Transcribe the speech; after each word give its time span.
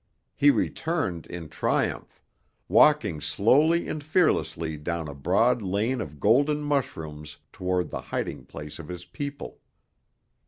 He 0.35 0.49
returned 0.49 1.27
in 1.27 1.47
triumph, 1.47 2.23
walking 2.67 3.21
slowly 3.21 3.87
and 3.87 4.03
fearlessly 4.03 4.75
down 4.75 5.07
a 5.07 5.13
broad 5.13 5.61
lane 5.61 6.01
of 6.01 6.19
golden 6.19 6.63
mushrooms 6.63 7.37
toward 7.53 7.91
the 7.91 8.01
hiding 8.01 8.45
place 8.45 8.79
of 8.79 8.87
his 8.87 9.05
people. 9.05 9.59